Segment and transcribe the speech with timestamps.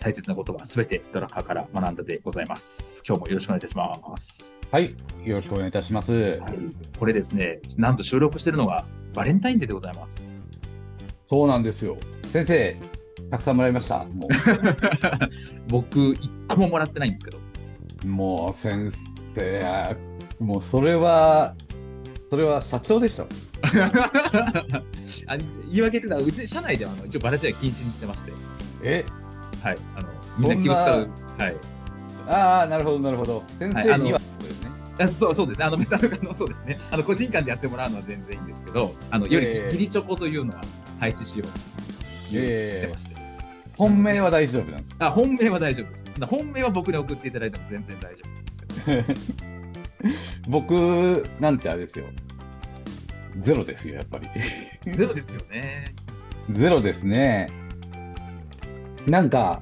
[0.00, 3.02] 大切なことはすべてドラッカーから学んだでございます。
[3.06, 4.54] 今日もよろしくお願いいたします。
[4.70, 6.12] はい、よろしくお願いいたします。
[6.12, 6.40] はい、
[6.98, 8.84] これですね、なんと収録しているのが
[9.14, 10.30] バレンタインデーでございます。
[11.26, 11.96] そうなんですよ。
[12.26, 12.76] 先生、
[13.30, 14.04] たくさんもらいました。
[14.04, 14.28] も
[15.68, 17.38] 僕、一個ももらってないんですけど。
[18.04, 18.92] う、もう先
[19.34, 19.96] 生、
[20.38, 21.54] もうそれは、
[22.30, 23.24] それは社長でした。
[25.26, 28.32] あ言い訳っていうのは、うち社内ではあの一応バレンタイン禁止にしてまして、
[28.82, 29.04] え
[29.62, 31.08] はい、あのみんな気を使う。
[31.38, 31.78] はい
[32.28, 33.42] ああ、なるほど、なるほど。
[33.58, 34.70] 先生には、そうですね。
[35.00, 40.60] あそうそうですね、あの別にあのそうですね、 あの個人間でやってもらうのは全然いいんですけど、あのよりええ義理チョコというのは
[40.98, 43.14] 廃止しようとしてまして、
[43.76, 44.96] 本命は大丈夫なんです。
[44.98, 46.04] あ本命は大丈夫です。
[46.26, 49.46] 本命は僕に送っていただいても全然大丈夫なんですけ
[50.02, 52.06] ど、 僕なんてあれですよ。
[53.38, 54.28] ゼロですよ、やっぱり。
[54.92, 55.84] ゼロですよね。
[56.50, 57.46] ゼロですね。
[59.08, 59.60] なんか、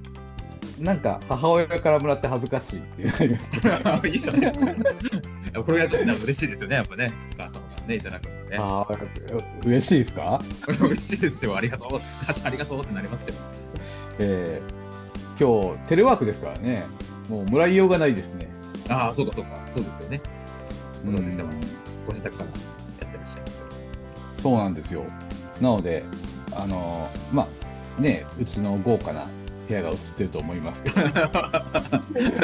[0.80, 3.38] なんか母親からもらって恥ずかしいっていう
[4.08, 4.72] いいじゃないですか。
[5.64, 7.06] これがとしては嬉しいですよね、やっぱね、
[7.38, 8.58] お母様からね、いただくのね。
[8.60, 10.38] あー嬉しいですか？
[10.80, 13.34] 嬉しいですよ、ありがとう、価値ありがとうってなりますよ。
[14.18, 16.84] えー、今日テレワークですからね、
[17.30, 18.48] もうもらいようがないですね。
[18.90, 20.20] ああ、そうかそうか、そうですよね。
[21.04, 21.48] 小うん田先生は
[22.06, 23.62] ご自宅からやってらっしゃいます
[24.36, 25.04] けそうなんですよ。
[25.62, 26.04] なので、
[26.54, 27.65] あのーまあ
[27.98, 29.26] ね、うちの豪華な
[29.68, 31.08] 部屋が映ってると思いますけど、ど。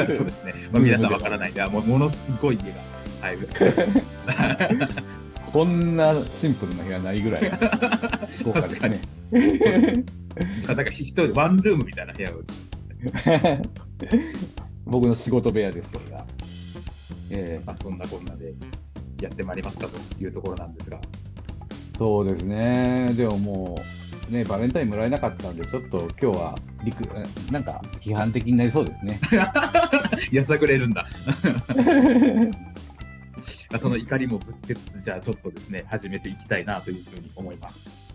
[0.13, 0.53] そうですね。
[0.71, 5.23] まあ、皆さんわからないんで、あもうものすごい家が、はい、映ってます。
[5.51, 7.51] こんなシンプルな部屋ないぐらい
[8.43, 8.99] 豪華ですね。
[10.65, 12.45] だから一人でワンルームみたいな部屋が映っ
[13.09, 14.43] てます。
[14.85, 16.25] 僕の仕事部屋です、それが。
[17.29, 18.53] えーまあ、そんなこんなで
[19.21, 20.99] やってまいりますかというところなんですが。
[21.97, 23.13] そうですね。
[23.15, 24.02] でももう、
[24.33, 29.19] ね、バレンタインもらえなかったんで、ちょっと今日はリク、えなんか批判的になりそうですね。
[30.31, 31.07] やさぐれるんだ。
[33.77, 38.13] その怒りもぶつけつつ、じゃあちょっとですね、始めていきたいなというふうに思います。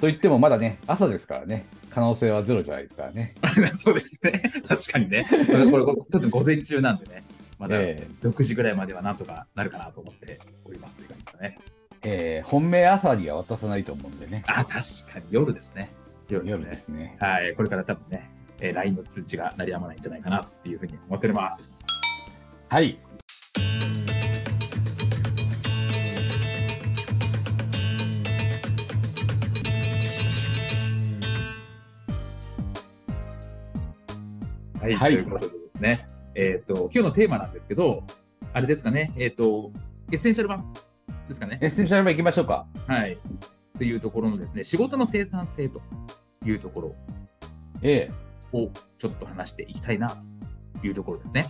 [0.00, 3.34] と言ってもまだね、朝ですからね、可能性はゼロじゃないですからね。
[3.72, 4.42] そうですね。
[4.66, 5.26] 確かにね。
[5.28, 7.22] これ、これ、これちょっと午前中なんでね。
[7.58, 11.58] まだえ6時ぐらいまではなんとかなるかなと思っておりますという感じですかね。
[12.04, 14.42] えー本命朝には渡さないと思うんでね。
[14.46, 14.72] あ、確
[15.12, 15.90] かに夜ですね。
[16.28, 16.82] 夜ですね。
[16.86, 17.16] すね。
[17.20, 17.54] はい。
[17.54, 18.30] これから多分ね、
[18.60, 21.84] えー LINE の通知が鳴りやまないんじゃないかなっていうふうに思っております。
[22.68, 22.98] はい。
[34.80, 34.94] はい。
[34.94, 38.02] はいということでですね、えっ、と、今日のテーマなんですけど、
[38.52, 39.70] あれですかね、えっ、と、
[40.10, 40.72] エッセンシャル版
[41.32, 41.58] ですかね。
[41.60, 42.66] エッセンシャル版行きましょうか。
[42.86, 43.18] はい。
[43.76, 45.80] というところのですね、仕事の生産性と
[46.46, 46.94] いうところ
[47.82, 50.14] ええをちょっと話していきたいな
[50.80, 51.46] というところですね。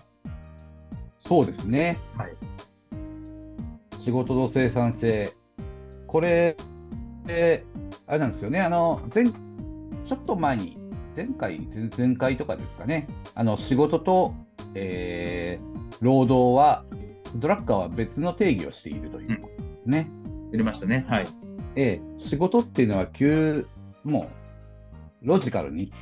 [1.20, 1.98] そうですね。
[2.16, 2.37] はい。
[3.98, 5.31] 仕事の生産性。
[6.06, 6.56] これ、
[7.28, 7.64] え
[8.06, 8.60] あれなんですよね。
[8.60, 10.76] あの、前、ちょっと前に、
[11.16, 13.09] 前回、前々回とかですかね。
[13.34, 14.34] あの、仕事と、
[14.75, 15.72] えー
[16.03, 16.84] 労働は、
[17.37, 20.09] ドラッカーは別の定義をしているということですね。
[20.53, 21.04] やりましたね。
[21.09, 21.26] はい。
[21.76, 23.66] ええ、仕事っていうのは、究
[24.04, 24.28] も
[25.22, 25.93] う、ロジカルに、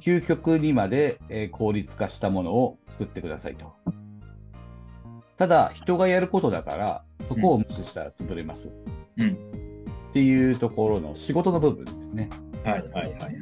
[0.00, 3.72] 究極にまで、えー効率化したものを作ってくださいと。
[5.36, 8.70] ただ、人がやることだから、そこを無視したら潰れます。
[9.16, 9.30] うん
[10.10, 12.28] っていうところの仕事の部分ですね。
[12.64, 13.34] はいはいはいはい。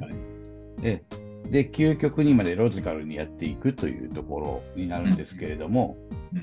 [0.82, 5.97] ええで、究極にまでロジカルにやっていくというところになるんですけれども、
[6.32, 6.43] うん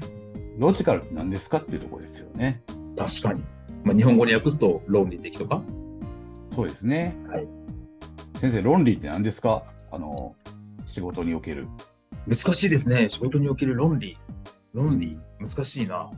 [0.58, 2.64] ロジカルって何ですかっていうところですよね。
[2.96, 3.44] 確かに。
[3.84, 5.62] まあ、日本語に訳すと論理的とか？
[6.54, 7.16] そうですね。
[7.28, 7.48] はい。
[8.40, 9.64] 先生、論理って何ですか？
[9.92, 10.36] あの、
[10.88, 11.68] 仕事における。
[12.28, 13.10] 難しいですね。
[13.10, 14.18] 仕事における論理。
[14.74, 16.10] 論理、難しいな。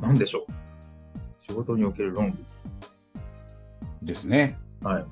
[0.00, 0.42] なんでしょう？
[1.38, 2.36] 仕事における論理。
[4.02, 4.58] ですね。
[4.82, 5.04] はい。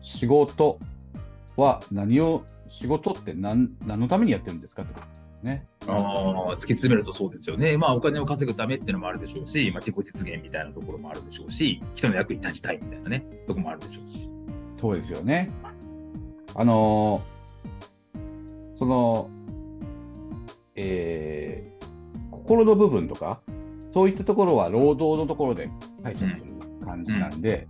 [0.00, 0.78] 仕事
[1.56, 5.66] は何を、仕事って何何のためにやってるんですかってことですね。
[5.88, 7.76] ああ、突き詰めるとそうですよね。
[7.76, 14.28] まあ、お金を稼ぐためっていうのもあるでしょうし、まあ、自己実現みたいなところもあるでしょうし、人の役に立ちたいみたいなね、とこもあるでしょうし。
[14.80, 15.50] そうですよね。
[16.54, 17.34] あのー
[18.76, 19.28] その、
[20.76, 21.74] えー
[22.30, 23.40] 心の部分とか、
[23.94, 25.70] そういったところは労働のところで
[26.02, 26.30] 対処する
[26.84, 27.66] 感じなんで、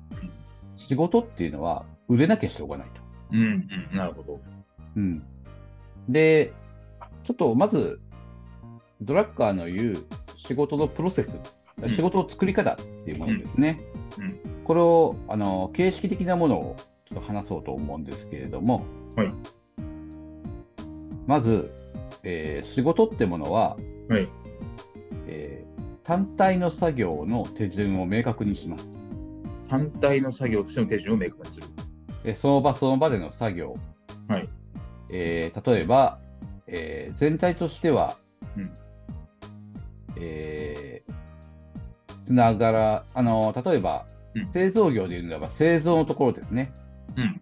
[0.76, 3.00] 仕事っていうのは売れなきゃしょうがないと。
[3.32, 4.40] うん、うん、なるほど。
[4.96, 5.22] うん、
[6.08, 6.52] で、
[7.24, 8.00] ちょっとまず、
[9.00, 9.96] ドラッカーの言う
[10.36, 13.76] 仕事のプロセス、ん仕事の作り方っていうものですね。
[14.18, 16.76] うんこれをあの形式的なものを
[17.06, 19.32] ちょっと話そうと思うんですけれども、はい
[21.26, 21.70] まず、
[22.24, 23.76] えー仕事ってものは、
[24.08, 24.28] はい。
[25.26, 25.74] えー
[26.04, 28.86] 単体の作業の手順を明確にします。
[29.70, 31.66] 反対の作業としての手順を明確にする。
[32.24, 33.74] でその場その場での作業、
[34.28, 34.48] はい
[35.12, 36.18] えー例えば、
[36.74, 38.14] えー全体としては、
[38.56, 38.70] うん
[40.16, 41.14] えー
[42.26, 46.72] つながら、あの例えば、うん製造業でいうならば製造のところですね。
[47.16, 47.40] うん。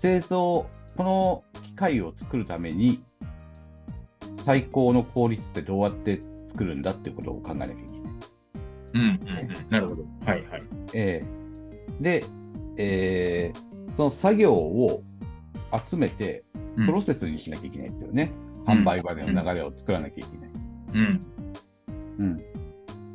[0.00, 2.98] 製造、この機械を作るために、
[4.44, 7.90] 最高の効率ってどうやって作るんだっていうことを考えなきゃいけない。
[8.94, 9.70] うん、うん、うん。
[9.70, 10.04] なるほど。
[10.26, 10.62] はい、はい。
[10.94, 12.24] えーで、
[12.76, 15.00] えーその作業を
[15.88, 18.32] 集めて、うんプロセスにしなきゃいけないですよね。
[18.44, 20.50] うん販売場での流れを作らなきゃいけない。
[20.92, 21.20] うん。
[22.18, 22.42] うん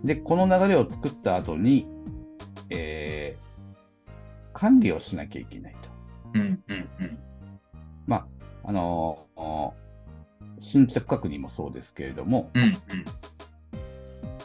[0.03, 1.87] で、この流れを作った後に、
[2.69, 3.45] えー
[4.53, 5.89] 管理をしなきゃいけないと。
[6.35, 7.17] うん、うん、うん。
[8.07, 8.27] まあ、
[8.69, 9.71] あのー
[10.61, 12.73] 進捗確認もそうですけれども、うん、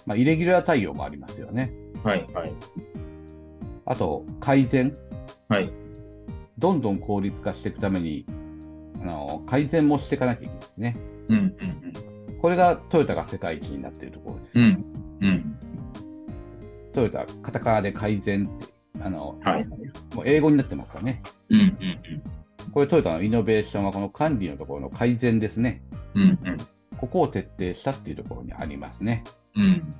[0.06, 1.72] まあ、イレギュラー対応もありますよね。
[1.94, 2.02] うん。
[2.02, 2.52] はい、はい。
[3.86, 4.92] あと、改善。
[5.48, 5.70] はい。
[6.58, 8.26] どんどん効率化していくために、
[9.00, 10.96] あの改善もしていかなきゃいけないですね。
[11.28, 11.54] うん、うん、
[12.40, 14.50] これがトヨタが世界一になっているところです。
[14.54, 14.64] うん。
[15.22, 15.58] うん、うん。
[16.92, 19.66] トヨタ、カタカナで改善って、あの、はい
[20.14, 21.22] もう英語になってますからね。
[21.50, 21.76] うん、うん、
[22.72, 25.82] これトヨタのイノベーションはこの管理のところの改善ですね。
[26.14, 26.22] うん。
[26.22, 26.56] うん、うん。
[26.98, 29.24] ここを徹底したっていうところにありますね。
[29.56, 29.90] うん。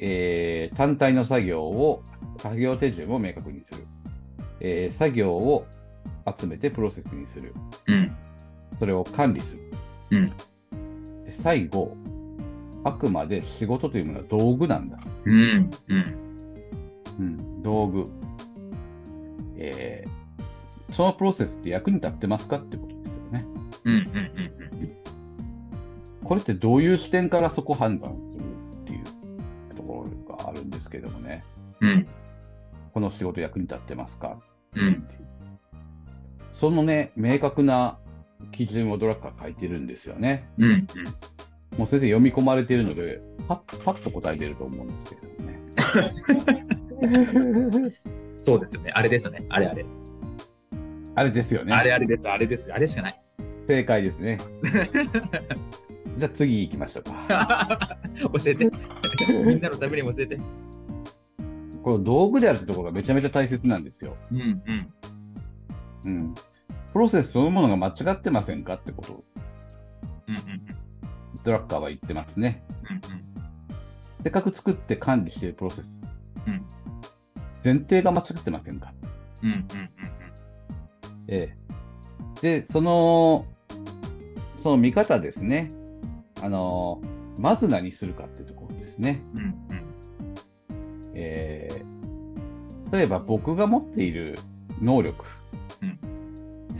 [0.00, 2.02] えー単体の作業を、
[2.38, 3.78] 作業手順を明確にする。
[4.60, 5.66] えー作業を
[6.38, 7.54] 集めてプロセスにする。
[7.88, 8.16] うん。
[8.78, 9.62] それを管理する。
[10.12, 10.30] うん。
[11.24, 11.96] で最後、
[12.84, 14.98] あくまで仕事というものは道具なんだ。
[15.24, 15.70] うん。
[15.88, 16.50] うん。
[17.18, 18.04] うん、道具。
[19.56, 20.20] えー
[20.92, 23.46] そのプロセスって役に立ってますかってことですよね。
[23.84, 23.94] うん。
[23.94, 24.02] うん。
[24.02, 24.96] うん。
[26.24, 28.50] これってどういう視点からそこ判断する
[28.82, 31.44] っていうところがあるんですけれどもね。
[31.80, 32.06] うん。
[32.92, 34.36] この仕事役に立ってますか
[34.74, 35.06] うん。
[36.60, 37.98] そのね、明確な
[38.52, 40.46] 基準をドラッカー書いてるんですよね。
[40.58, 40.86] うん。
[41.78, 45.44] もう先生読み込まれているので、パッパッと答えてると思うんですけれど
[47.72, 47.90] もね。
[48.36, 48.92] そうですよね。
[48.94, 49.46] あれですよね。
[49.48, 49.86] あれあれ。
[51.14, 51.72] あれですよね。
[51.72, 52.28] あれあれです。
[52.28, 52.70] あれです。
[52.70, 53.14] あれしかない。
[53.66, 54.36] 正解ですね。
[56.18, 57.96] じゃあ次行きましょうか。
[58.20, 58.70] 教えて。
[59.46, 60.36] みんなのためにも教えて。
[61.82, 64.14] この道具であるってところがめちゃめちゃ大切なんですよ。
[64.30, 64.40] うん。
[64.40, 64.62] うん。
[66.04, 66.34] うん。
[66.92, 69.24] プロセスそのものが間違ってませんかってことを
[70.28, 70.36] うん。
[71.44, 72.62] ドラッカーは言ってますね。
[72.90, 73.00] うん。
[74.22, 76.10] せっかく作って管理しているプロセス。
[76.46, 76.62] うん
[77.62, 78.94] 前提が間違ってませんか
[79.42, 79.50] うん。
[79.50, 79.66] うん。
[81.28, 81.56] ええ。
[82.40, 83.44] で、その、
[84.62, 85.68] その見方ですね。
[86.42, 87.02] あの、
[87.38, 89.20] まず何するかっていうところですね。
[89.34, 89.42] うん。
[89.42, 89.54] うん。
[91.14, 91.90] えー
[92.92, 94.36] 例えば僕が持っている
[94.82, 95.24] 能力、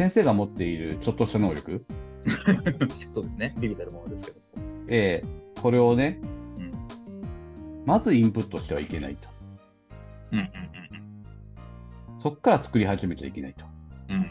[0.00, 1.84] 先生が持っているちょっとした能力、
[3.12, 3.54] そうですね。
[3.60, 4.66] ビビたるものですけど。
[4.88, 6.18] えーこれをね、
[6.58, 6.72] うん
[7.84, 9.28] まずインプットしてはいけないと。
[10.32, 10.38] うん。
[10.38, 10.48] うん。
[12.18, 13.66] そこから作り始めちゃいけないと。
[14.08, 14.16] うん。
[14.16, 14.30] うん。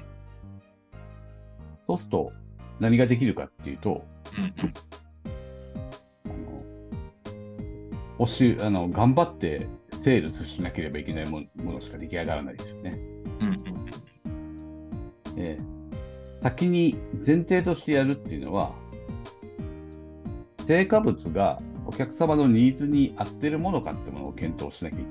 [1.86, 2.34] そうすると、
[2.80, 4.04] 何ができるかっていうと、
[4.36, 6.32] うん。
[6.32, 6.58] あの、
[8.18, 13.19] おし、あの、頑張ってセールスしなければいけないもものしか出来上がらないですよね。
[15.40, 15.46] うん。
[15.46, 15.80] ええ
[16.42, 18.74] 先に前提としてやるっていうのは、
[20.66, 25.04] 成果物がお客様のニーズに合ってるものかってものを検討しなきゃい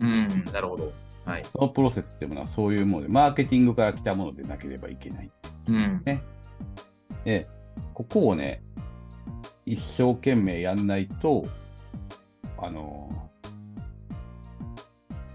[0.00, 0.34] けない。
[0.34, 0.44] うん。
[0.52, 0.92] なるほど。
[1.24, 1.44] はい。
[1.44, 5.30] そのプロセスっていうものはそういうもので、マーケティングから来たものでなければいけない。
[5.68, 6.02] うん。
[6.04, 6.20] え
[7.24, 7.42] え
[7.94, 8.62] ここをね、
[9.66, 11.42] 一生懸命やんないと、
[12.58, 13.08] あの、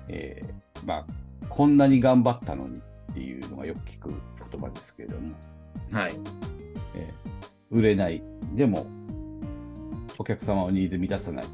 [0.10, 1.06] えーまあ、
[1.50, 2.82] こんなに頑張ったのにっ
[3.16, 4.10] ていうのがよく聞く
[4.52, 5.34] 言葉ですけれども、
[5.92, 6.12] はい。
[6.96, 7.36] えー
[7.72, 8.22] 売れない。
[8.54, 8.86] でも、
[10.20, 11.46] お客様をニーズ満たさない。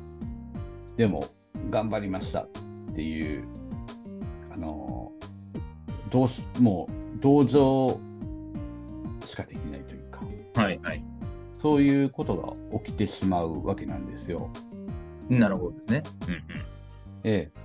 [0.98, 1.24] でも、
[1.70, 2.48] 頑張りましたっ
[2.94, 3.46] ていう、
[4.54, 7.98] あのーどうし、もう、同情
[9.26, 10.20] しかできないというか、
[10.62, 11.04] はいはい。
[11.54, 14.50] そういうことが起きてしまうわけなんですよ。
[15.30, 16.04] なるほどですね。
[16.28, 16.44] うん
[17.24, 17.62] ええ。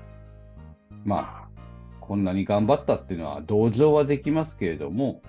[1.05, 1.46] まあ、
[2.07, 5.23] こんなに頑張ったっていうのは同情はできますけれども、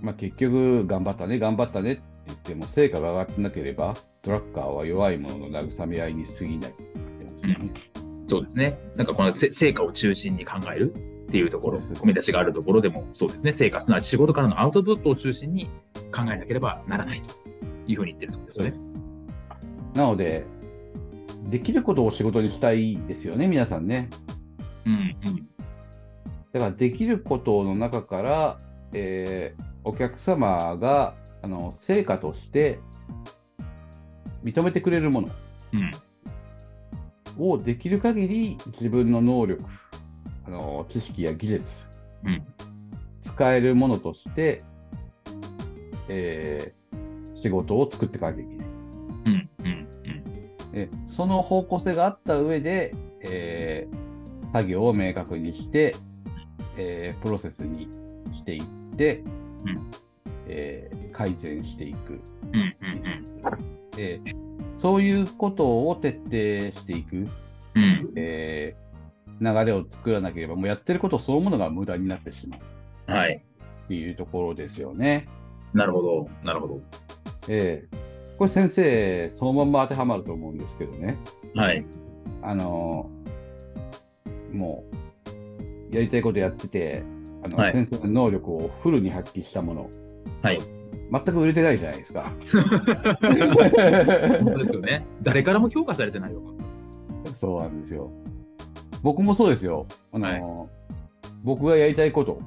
[0.00, 3.94] まあ結局、頑張ったね、頑張ったねって言っても、成果が上がってなければ、
[4.24, 6.76] ドラッカーは弱い者の慰め合いに過ぎないね。
[7.42, 7.74] うん。
[8.26, 8.78] そうですね。
[8.96, 13.52] なんかこのせ成果を中心に考えるっていうところ、込み出しがあるところでもそうですね。
[13.52, 15.66] 成果、すなわち仕事からのアウトプットを中心に
[16.14, 17.28] 考えなければならないと
[17.86, 18.88] いうふうに言ってるってことですよね。
[19.94, 20.44] なので、
[21.50, 24.10] できることを仕事にしたいですよね、皆さんね。
[24.86, 25.57] うんうん。
[26.52, 28.58] だから、できることの中から、
[28.94, 32.78] えーお客様があの成果として
[34.44, 35.28] 認めてくれるもの
[37.38, 37.50] うん。
[37.50, 39.64] をできる限り自分の能力、
[40.46, 41.64] あの知識や技術、
[42.24, 42.42] うん。
[43.22, 44.60] 使えるものとして、
[46.08, 46.78] えー
[47.40, 48.66] 仕事を作っていかなきゃいけない。
[49.26, 49.32] うん。
[49.64, 49.88] うん。
[50.74, 52.90] えその方向性があった上で、
[53.22, 55.94] えー作業を明確にして、
[56.78, 57.88] えープロセスに
[58.32, 59.90] していって、うん
[60.46, 62.12] えー改善していく、
[62.52, 62.60] うん。
[62.60, 63.24] うん。
[63.98, 64.48] えー
[64.80, 67.24] そういうことを徹底していく、うん。
[67.74, 68.12] うん。
[68.16, 68.88] えー
[69.40, 73.40] 流れを作らなければ、もうやってることそのものが無駄になってしまうはい。
[73.84, 75.28] っていうところですよね。
[75.72, 76.28] なるほど。
[76.42, 76.80] なるほど。
[77.48, 77.98] えー
[78.38, 81.16] これ先生、そのまんま当てはまると思うんですけどね。
[81.56, 81.84] はい。
[82.42, 84.96] あのーもう、
[85.90, 87.02] やりたいことやってて、
[87.42, 89.90] あの、はい先生の能力をフルに発揮したもの、
[90.42, 90.60] はい。
[91.10, 92.32] 全く売れてないじゃないですか。
[94.42, 95.06] 本当ですよね。
[95.22, 96.42] 誰からも評価されてないよ。
[97.40, 98.10] そうなんですよ。
[99.02, 99.86] 僕もそうですよ。
[100.12, 100.78] あのー
[101.44, 102.40] 僕がやりたいこと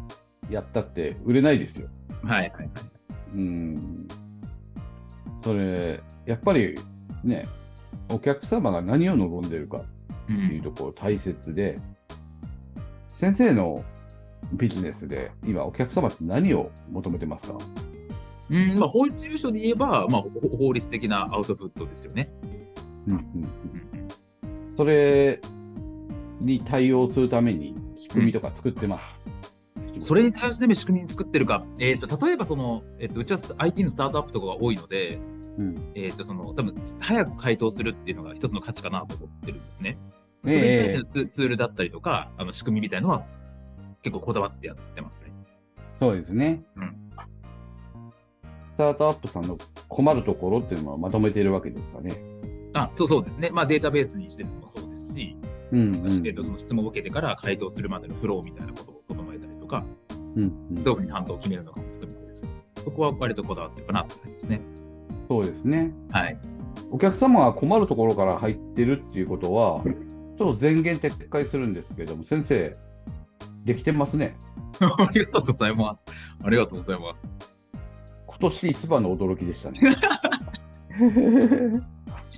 [0.49, 1.87] やったって売れないですよ。
[2.23, 2.51] はい。
[2.53, 2.69] はい。
[3.35, 4.07] うん。
[5.41, 6.75] それ、やっぱり
[7.23, 7.45] ね、
[8.09, 9.83] お客様が何を望んでるかう。
[10.23, 11.75] っていうんところ大切で、
[13.21, 13.85] 先生の
[14.53, 17.57] ビジネスで今お客様って何を求めてますか？
[18.49, 22.31] うん、まあ、法律優勝で言えば、まあ、ほ法律的なアウトプットですよね。
[23.07, 23.51] うんうんうん
[24.75, 25.39] それ
[26.39, 28.99] に対応するために仕組みとか作ってま
[29.99, 30.07] す？
[30.07, 35.19] それに対応するために仕組みに作ってるか、えー、と例えばその、えー、とうちは IT のスタートアップとかが多いので、
[35.59, 39.99] うんえー、とその多分早く回答するっていうのが一つの価値かなと思ってるんですね。
[40.43, 43.25] そええれに対してのツツールだったりとか、あの仕組みみたいなのは
[44.01, 45.31] 結構こだわってやってますね。
[45.99, 46.63] そうですね。
[46.75, 46.97] うん
[48.73, 49.57] スタートアップさんの
[49.89, 52.11] 困るところっていうのはまとめているわけですかね。
[52.73, 53.51] あそうそうですね。
[53.51, 55.37] まあ、データベースにしてもそうですし、
[55.71, 59.85] うんうんその質問を受けてから回答するまでのフローみたいなことを整えたりとか、
[60.35, 64.61] うんうんどういうふうに担当を決めるのかも含めてですけど、そこは割とこだわってるかなと思いますね。
[65.29, 65.91] そうですね。
[66.11, 66.37] はい。
[66.91, 69.83] お客様が困るところから入ってるっていうことは、
[70.41, 72.71] ちょっと前言撤回するんですけれども、先生、
[73.63, 74.35] できてますね。
[74.81, 76.07] ありがとうございます。
[76.43, 77.31] ありがとうございます。
[78.25, 79.79] 今年一番の驚きでしたね。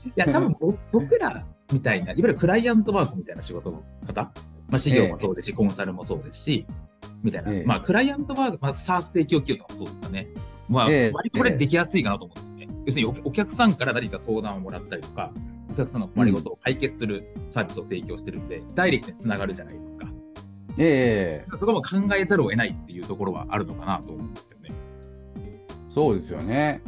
[0.06, 4.32] いや、多分ぼ僕らみたいな、いわゆるクライアントワークみたいな仕事の方、ま
[4.76, 6.66] あ、事業もそうですし、コンサルもそうですし、
[7.24, 10.28] みたいな、ええまあ、クライアントワーク、まあ、サース提供企業とかもそうですよね。
[10.68, 12.84] まあ、ええ割とこれできやすいかなと思うんですよね。
[12.86, 15.32] 要するにお、お客さんから何か相談をもらったりとか、
[15.74, 20.08] お客さんの困りごとを解決するサービスを提供してるんで、ダイレクトにつながるじゃないですか。
[20.77, 24.70] ええそこも考えざるを得ないっていうところはあるのかなと思うんですよね。
[25.92, 26.82] そうですよね。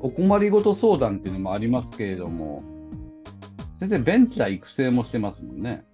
[0.00, 2.62] お困りごと相談っていうのもありますけれども、
[3.80, 5.84] 先生、ベンチャー育成もしてますもんね。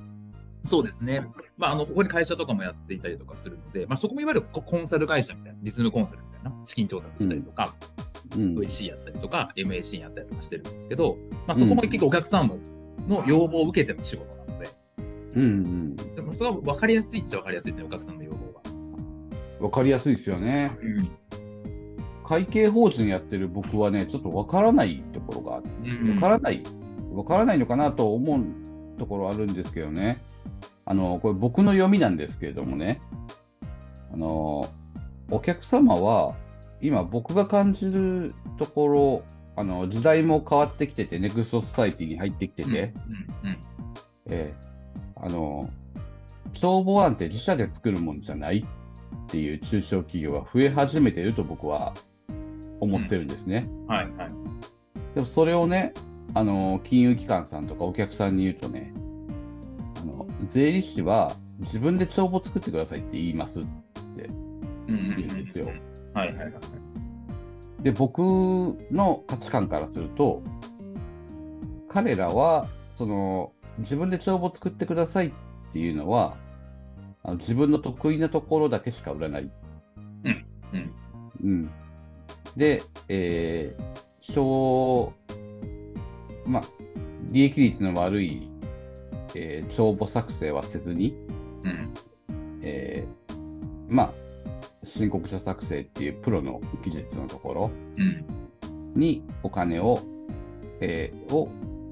[0.64, 1.24] そうですね。
[1.56, 8.11] まあ、あの、ここに会社とかもやっていたりとかするので、まあ、そこもいわゆるココンサル会社みたいな、実務コンサルみたいな、資金調達したりとか、うん。
[8.34, 12.58] VC やったりとか、MAC やったりとかしてるんですけど、まあ、そこも結構お客さんの,、
[13.08, 14.68] の要望を受けての仕事なので、
[15.36, 15.96] うんうん。
[15.96, 19.66] でもそれは分かりやすいっちゃ分かりやすいですね、お客さんの要望が。
[19.66, 20.76] わかりやすいですよね。
[20.82, 21.10] うん
[22.24, 26.62] 会計法人やってる僕はね、ちょっとわからないところがあって、うんわからない、
[27.12, 28.44] わからないのかなと思う
[28.96, 30.18] ところあるんですけどね。
[30.86, 33.00] あの、これ僕の読みなんですけれどもね。
[34.12, 34.64] あの、
[35.30, 36.34] お客様は、
[36.82, 39.22] 今僕が感じるところ、
[39.54, 43.58] あの、時代も変わってきてて、ネクストソサイティに入ってきてて、うんうん
[44.30, 44.54] ええ
[45.16, 45.70] あの、
[46.54, 48.64] 消防案って自社で作るもんじゃないっ
[49.28, 51.94] ていう中小企業が増え始めていると僕は
[52.80, 53.68] 思ってるんですね。
[53.86, 54.28] はいはい。
[55.14, 55.94] でもそれをね、
[56.34, 58.92] あの金融機関さんとかお客さんに言うとね、
[60.00, 63.68] あの税理士は自分で帳簿作ってくださいって言いますって
[64.88, 65.68] うんうん言うんですよ。
[66.14, 66.52] はいはいはい。
[67.82, 68.18] で、僕
[68.90, 70.42] の価値観からすると、
[71.88, 72.66] 彼らは
[72.96, 75.32] その自分で帳簿作ってくださいっ
[75.72, 76.36] ていうのは、
[77.22, 79.50] あの自分の得意なところだけしか売らない。
[80.24, 80.90] うん
[81.42, 81.70] うん
[82.56, 85.12] で、えー、小、
[86.44, 86.62] まあ、
[87.30, 88.48] 利益率の悪い、
[89.34, 91.16] えー帳簿作成はせずに、
[91.64, 91.94] うん。
[92.62, 93.32] えー
[93.88, 94.10] まあ、
[94.96, 98.24] 申告書作成っていうプロの技術のところうん。
[98.94, 99.98] にお金を、
[100.80, 101.34] えー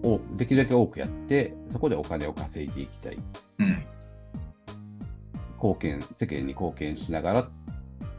[0.03, 3.19] をできるだけ多くやって、そこでお金を稼いでいきたい。
[3.59, 3.85] うん。
[5.57, 7.45] 貢献、世間に貢献しながらっ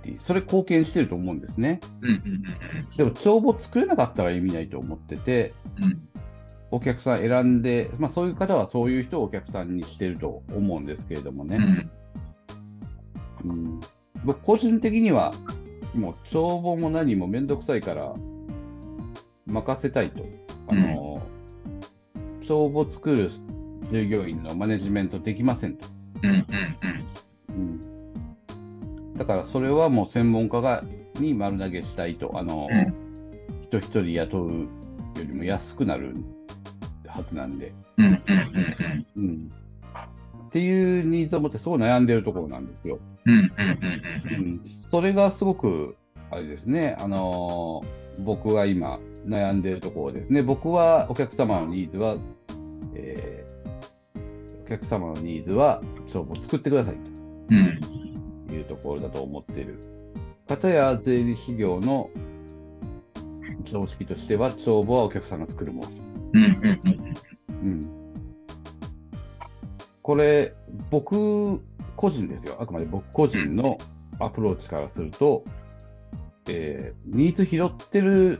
[0.04, 1.80] てそれ貢献してると思うんですね。
[2.02, 2.44] うんうんうん
[2.98, 5.94] でも帳簿作れなかったら意味ないと思ってて、うん。
[6.72, 11.58] お客さん選んで、まあそういう方はそういう人をお客さんにしてると思うんですけれどもね。
[13.44, 13.52] うん。
[13.52, 13.80] うん
[14.26, 15.34] 僕個人的には、
[15.96, 18.14] もう帳簿も何もめんどくさいから
[19.48, 20.26] 任せたいと。
[20.68, 21.22] あの、
[22.48, 23.30] 帳簿作る
[23.92, 25.88] 従業員のマネジメントできませんと。
[26.24, 26.46] うんうん
[27.50, 30.82] うん、だからそれはもう専門家が
[31.20, 32.32] に丸投げしたいと。
[32.36, 33.12] あの、うん
[33.72, 34.68] 人一人雇うよ
[35.16, 36.14] りも安くなる
[37.08, 37.74] はずなんで。
[37.98, 38.06] うん。
[38.06, 38.22] うんうん
[39.16, 39.52] うんうん
[40.52, 43.00] っていうニーズを持ってすごい悩んでるところなんですよ。
[43.26, 43.34] うん。
[43.34, 43.50] うんうん
[44.34, 45.96] うん、それがすごく、
[46.30, 50.42] あれですね、あのー僕が今悩んでるところですね。
[50.42, 52.18] 僕はお客様のニーズは、
[52.94, 55.82] えーお客様のニーズは
[56.12, 56.96] 帳簿を作ってください。
[58.48, 59.80] というところだと思っている。
[60.48, 62.10] 方や税理士業の
[63.64, 65.90] 常識としては、帳簿はお客さんが作るもの。
[66.34, 67.16] うんうんうん。
[67.64, 68.01] うん
[70.02, 70.54] これ、
[70.90, 71.62] 僕
[71.96, 72.58] 個人ですよ。
[72.60, 73.78] あくまで僕個人の
[74.20, 75.44] アプローチからすると、
[76.50, 78.40] えーニーズ拾ってる、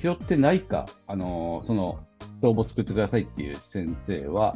[0.00, 2.00] 拾ってないか、あのーその、
[2.40, 4.54] 帳簿作ってくださいっていう先生は、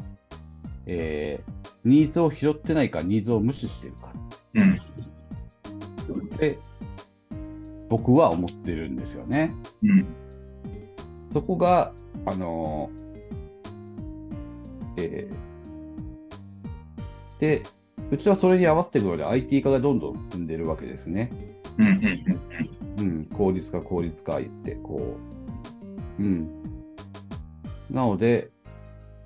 [0.87, 4.13] えーニーズを拾ってないか、ニーズを無視してるか。
[4.55, 4.77] うん
[6.39, 6.59] で、
[7.89, 9.55] 僕は思ってるんですよね。
[9.83, 10.07] うん
[11.33, 11.93] そこが、
[12.25, 15.46] あのーえー
[17.39, 17.63] で、
[18.11, 21.31] うちはそれに合わせていくので IT 化がどんどん進んでるわけですね。
[21.79, 21.99] うんうん
[22.99, 25.17] うん、効率化、効率化言って、こ
[26.19, 26.23] う。
[26.23, 26.63] うん。
[27.91, 28.51] なので、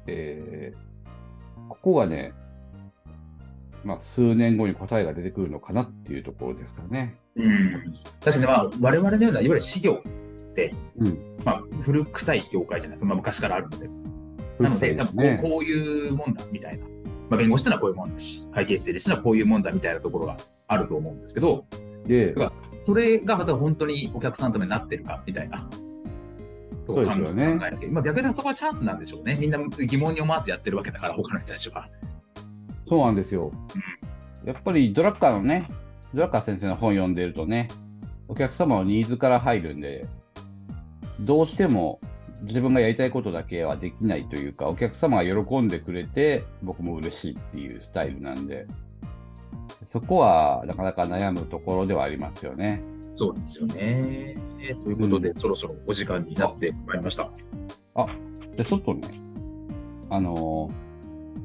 [0.07, 0.91] えー
[1.71, 2.33] ここがね、
[3.85, 7.17] まあ、数年後に答えが出てくるのかなっていうところですかね。
[7.37, 7.93] うん。
[8.23, 11.15] 確かに、まあ、我々のような、いわゆる事業って、うん。
[11.45, 13.09] まあ、古臭い業界じゃないですか。
[13.09, 13.89] まあ、昔からあるので。
[14.59, 15.41] なので、多分こうね。
[15.43, 16.87] こういうもんだみたいな。
[17.31, 21.65] まあ、弁護士ってのはこういうもんだし、会計士でしたらこういうもんだみたいなところがあると思うんですけど、
[22.07, 25.59] で、それがまた本当にお客さんのためになってるかみたいな。
[26.87, 29.39] とそうですよね考えなきゃまあ、逆にそこはチャンスなんでしょうね。
[29.41, 31.89] みんな疑問に思わずやってるわけだから、他の人たちは。
[32.89, 33.53] そうなんですよ。
[34.45, 35.69] やっぱりドラッカーのね、
[36.13, 37.69] ドラッカー先生の本読んでるとね、
[38.27, 40.05] お客様のニーズから入るんで、
[41.21, 42.01] どうしても
[42.43, 48.67] 自分がやりたいことだけはできないというか、お客様が喜んでくれて、僕も嬉しいっていうスタイルなんで、
[49.93, 52.83] そこはなかなか悩むところではありますよね。
[53.15, 54.35] そうですよね。
[54.85, 57.29] ということで、そろそろお時間になってまいりました。
[58.57, 59.01] で、ちょっとね、
[60.09, 60.75] あのー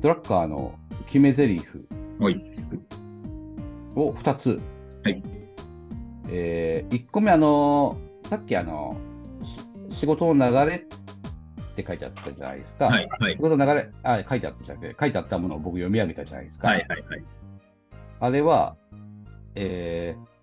[0.01, 0.73] ドラッカーの
[1.07, 1.65] 決め台詞
[2.19, 2.39] はい。
[3.95, 4.61] を2つ。
[5.03, 5.21] はい。
[6.29, 9.04] え1個目、あのーさっきあのし
[9.95, 10.79] 仕事の流れっ
[11.75, 12.85] て書いてあったじゃないですか。
[12.85, 13.07] はい。
[13.19, 13.39] はい仕。
[13.39, 16.67] 事の流れ、あ、書いてあったじゃなくて、書いてあったものを僕読み上げたじゃないですか。
[16.67, 16.85] はい。
[16.87, 17.01] はい。
[17.01, 17.23] はい。
[18.19, 18.75] あれは、
[19.55, 20.35] えー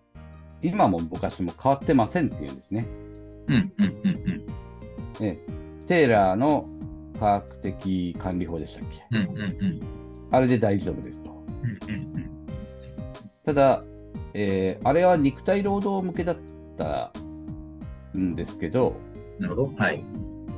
[0.64, 2.86] 今も昔も変わってませんっていうんですね。
[3.48, 3.54] うん。
[3.56, 3.62] うん。
[5.26, 5.36] うん。
[5.88, 6.64] テーラーの
[7.18, 9.18] 科学的管理法でしたっけ？
[9.18, 9.26] うん。
[9.26, 9.40] うん。
[9.40, 9.80] うん。
[10.30, 11.30] あれで大丈夫ですと。
[11.30, 11.70] うん。
[12.16, 12.30] うん。
[13.44, 13.82] ただ、
[14.34, 16.36] えーあれは肉体労働向けだっ
[16.78, 17.12] た
[18.16, 18.94] んですけど、
[19.38, 19.72] なるほど。
[19.76, 20.02] はい。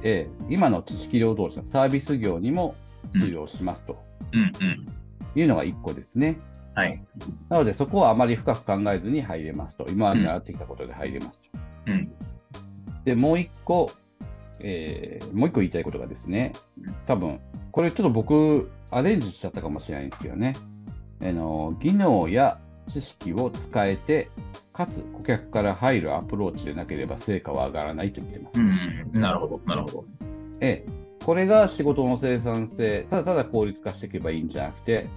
[0.02, 2.74] えー今の知識労働者、サービス業にも
[3.20, 4.40] 通用しますとうん。
[4.40, 4.50] うん。
[5.40, 6.38] いうのが1個ですね。
[6.74, 7.02] はい。
[7.48, 9.86] なので、そこはあまり深く考えずに入れますと。
[9.88, 11.58] 今まで習ってきたことで入れますと。
[11.92, 12.12] うん。
[13.04, 13.90] で、もう1個、
[14.60, 16.52] えーもう1個言いたいことがですね、
[17.06, 20.54] 多分、これちょっと僕、アレンジしちゃったかもしれないんですけどね。
[21.22, 22.58] あの技能や
[23.00, 24.30] 知識を使えて、
[24.72, 28.60] かつ顧客から入るアプローチでなければ成果は上がらないと言ってます。
[28.60, 29.20] うん。
[29.20, 30.04] なるほど、なるほど。
[30.60, 30.86] ええ、
[31.24, 35.08] これが仕事の生産性、ただただ効率化していけばいいんじゃなくて、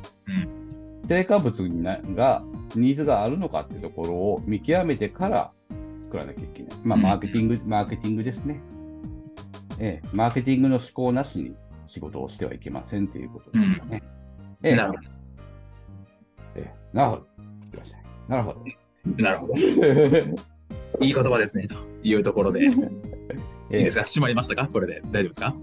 [1.08, 2.44] 成果物になが、
[2.76, 5.50] ニーズがあるのかっていうところを見極めてから
[6.02, 6.78] 作らなきゃいけない。
[6.84, 8.60] まあ、うんマーケティング、マーケティングですね。
[9.80, 11.56] ええ、マーケティングの思考なしに
[11.88, 14.04] 仕事をしてはいけませんということですよね。
[14.64, 15.02] ええなるほど。
[16.56, 17.28] ええなるほど。
[18.28, 18.60] なるほど。
[19.24, 19.54] なるほど。
[21.06, 22.66] いい言葉ですね、というところで。
[22.66, 22.72] いい
[23.72, 24.04] えですか？
[24.04, 24.68] 閉まりましたか？
[24.72, 25.02] これで。
[25.12, 25.54] 大丈夫ですか？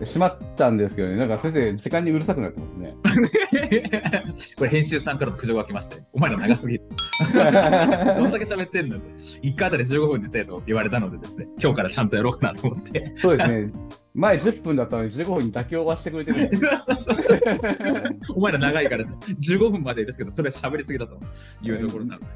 [0.00, 2.73] え、しまったんですけどね、なんか先生、時間にうるさくなってますね。
[4.56, 6.84] これ編集さんからの苦情が来まして、お前ら長すぎる。
[7.34, 9.08] どんだけ喋ってんのって、
[9.42, 13.14] 1回あたり15分にせえと言われたのでですね、今日からちゃんとやろうかなと思って。
[13.18, 13.72] そうですね。
[14.14, 16.50] 前10分だったのに15分に妥協はしてくれてる
[18.34, 21.18] お前ら長いから15分までですけど、それは喋りすぎだと
[21.62, 22.26] いうところなので、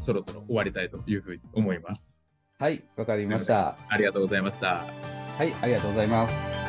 [0.00, 2.28] そろそろ終わりたいというふうに思います。
[2.58, 3.76] はい、わかりました。
[3.88, 4.84] ありがとうございました。
[5.38, 6.59] はい、ありがとうございます。